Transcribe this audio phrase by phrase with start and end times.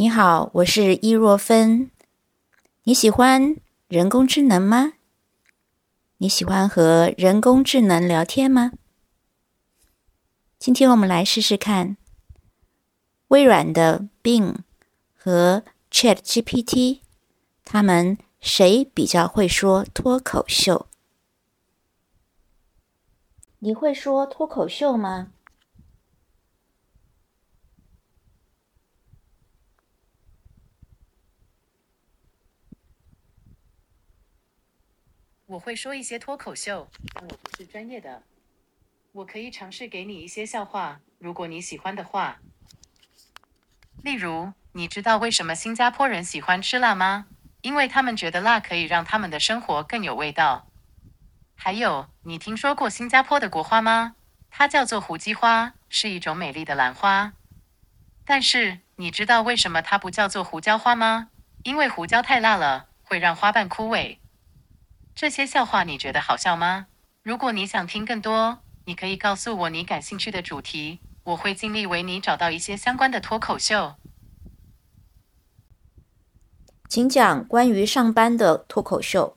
[0.00, 1.90] 你好，我是伊若芬。
[2.84, 4.94] 你喜欢人工智能吗？
[6.16, 8.72] 你喜欢和人工智能聊天吗？
[10.58, 11.98] 今天我们来试试看，
[13.28, 14.60] 微软的 Bing
[15.14, 17.00] 和 Chat GPT，
[17.66, 20.86] 他们谁比较会说脱口秀？
[23.58, 25.32] 你会说脱口秀吗？
[35.50, 38.22] 我会说一些脱口秀，但我不是专业的。
[39.10, 42.38] 我可以尝试给你一些笑话，如果你喜欢的话。
[44.00, 47.26] 例如，你知道为什么新加坡人喜欢吃辣吗？
[47.62, 50.68] 因为他们觉得辣可以让他们的生活更有味道。
[51.56, 54.14] 还有，你听说过新加坡的国花吗？
[54.50, 57.32] 它叫做胡姬花，是一种美丽的兰花。
[58.24, 61.30] 但是，你知道为什么它不叫做胡椒花吗？
[61.64, 64.18] 因为胡椒太辣了，会让花瓣枯萎。
[65.20, 66.86] 这些笑话你觉得好笑吗？
[67.22, 73.96] 如果你想听更多，你可以告诉我你感兴趣的主题，我会尽力为你找到一些相关的脱口秀。
[76.88, 79.36] 请讲关于上班的脱口秀。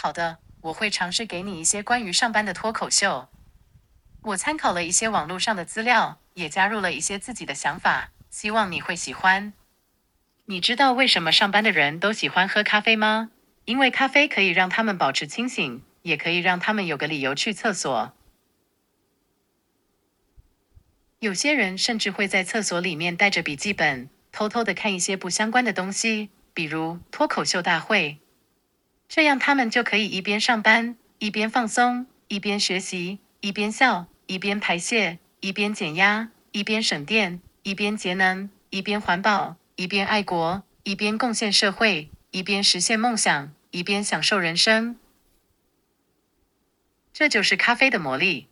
[0.00, 3.28] 好的，我会尝试给你一些关于上班的脱口秀。
[4.22, 9.52] 我参考了一些网络上的资料，也加入了一些自己的想法，希望你会喜欢。
[10.44, 13.32] 你知道为什么上班的人都喜欢喝咖啡吗？
[13.64, 18.12] 因为咖啡可以让他们保持清醒，也可以让他们有个理由去厕所。
[21.18, 28.20] 有些人甚至会在厕所里面带着笔记本，偷偷的看一些不相关的东西，比如脱口秀大会。
[29.08, 44.98] 这样他们就可以一边上班，一边放松，一边学习，一边笑，一边排泄，一边减压，一边省电，一边节能，一边环保，一边爱国，一边贡献社会，一边实现梦想，一边享受人生。
[47.14, 48.48] 这就是咖啡的魔力。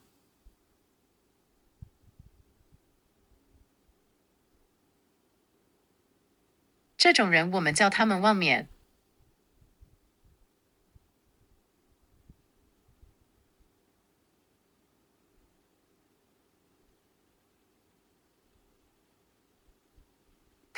[6.96, 8.68] 这种人，我们叫他们忘冕。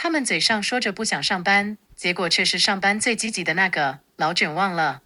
[0.08, 3.98] 他们嘴上说着不想上班，结果却是上班最积极的那个。
[4.16, 5.02] 老卷忘了，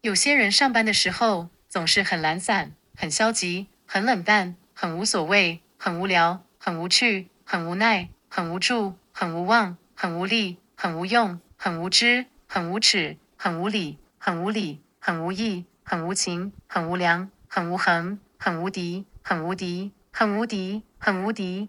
[0.00, 21.68] 有些人上班的时候总是很懒散、很消极、很冷淡、很无所谓、很无聊、很无趣、很无奈、很无助、很无望、很无力、很无用、很无知、很无耻、很无理、很无理、很无义、很无情、很无良、很无恒、很无敌、很无敌、很无敌、很无敌。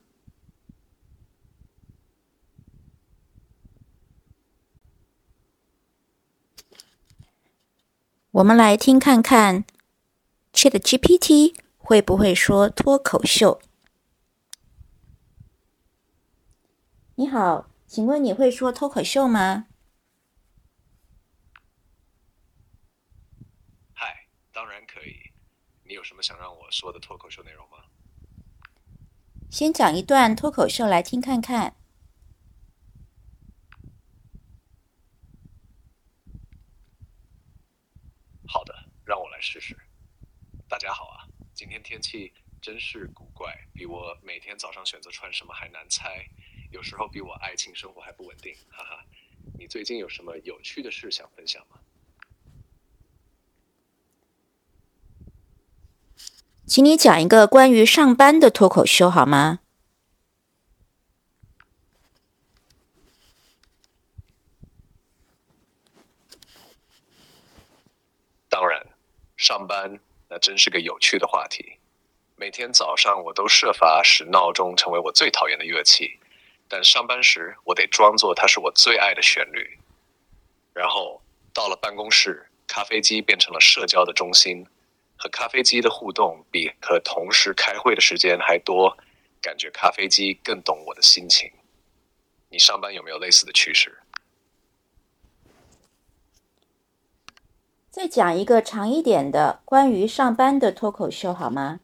[8.31, 9.65] 我们来听看看
[10.53, 13.61] ，Chat GPT 会不会说脱口秀？
[17.15, 19.67] 你好，请问你会说脱口秀吗？
[23.93, 25.33] 嗨，当然可以。
[25.83, 27.79] 你有什么想让我说的脱口秀内容吗？
[29.49, 31.75] 先讲一段脱口秀来听看看。
[38.47, 38.73] 好的，
[39.05, 39.75] 让我来试试。
[40.69, 46.27] 大家好啊，今天天气真是古怪，比我每天早上选择穿什么还难猜，
[46.71, 49.03] 有时候比我爱情生活还不稳定，哈哈。
[49.57, 51.79] 你最近有什么有趣的事想分享吗？
[56.67, 59.59] 请你讲一个关于上班的脱口秀好吗？
[68.47, 68.87] 当然，
[69.41, 69.99] 上班
[70.29, 71.79] 那真是个有趣的话题。
[72.35, 76.19] 每天早上我都设法使闹钟成为我最讨厌的乐器，
[76.67, 79.79] 但上班时我得装作它是我最爱的旋律。
[80.75, 81.23] 然后
[81.55, 84.63] 到了办公室，咖啡机变成了社交的中心，
[85.17, 88.95] 和咖啡机的互动比和同事开会的时间还多，
[89.41, 91.51] 感觉咖啡机更懂我的心情。
[92.49, 93.97] 你上班有没有类似的趋势？
[97.91, 101.81] 再讲一个长一点的关于上班的脱口秀好吗？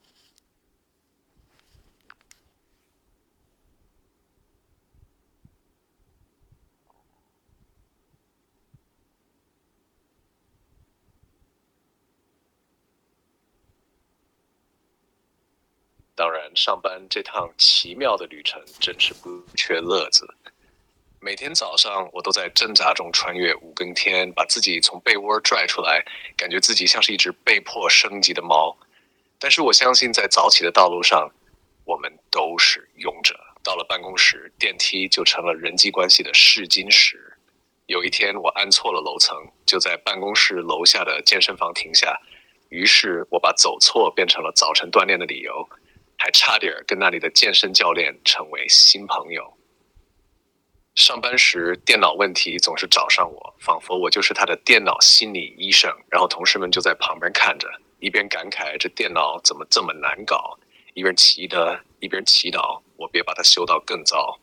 [16.15, 20.25] 当然，上班这趟奇妙的旅程真是不缺乐子。
[21.19, 26.05] 每天早上，我都在挣扎中穿越五更天，把自己从被窝拽出来，
[26.37, 28.77] 感觉自己像是一只被迫升级的猫。
[29.39, 31.29] 但是我相信，在早起的道路上，
[31.85, 33.35] 我们都是勇者。
[33.63, 37.35] 到了办公室，电梯就成了人际关系的试金石。
[37.87, 39.35] 有一天，我按错了楼层，
[39.65, 42.17] 就在办公室楼下的健身房停下，
[42.69, 45.67] 于是我把走错变成了早晨锻炼的理由。
[46.19, 49.56] 还差点跟那里的健身教练成为新朋友。
[50.97, 55.95] 上班时电脑问题总是找上我，仿佛我就是他的电脑心理医生。
[56.09, 60.57] 然后同事们就在旁边看着，一边感慨这电脑怎么这么难搞，
[60.95, 64.39] 一边祈的一边祈祷我别把它修到更糟。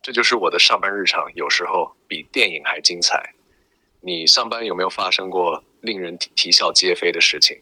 [0.00, 3.34] 这就是我的上班日常，有时候比电影还精彩。
[4.00, 7.60] 你上班有没有发生过令人啼笑皆非的事情？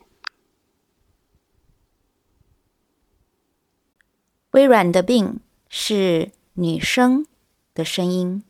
[4.53, 7.27] 微软的病是女生
[7.75, 8.45] 的声音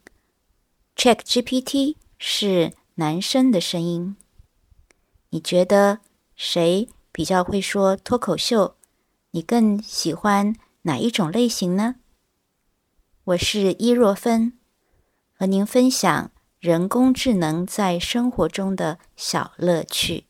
[0.97, 4.17] ，ChatGPT 是男生的声音。
[5.31, 6.01] 你觉得
[6.35, 8.77] 谁比较会说脱口秀？
[9.31, 11.97] 你更喜欢哪一种类型呢？
[13.25, 14.59] 我是伊若芬，
[15.33, 20.25] 和您分享人工智能在生活中的小乐趣。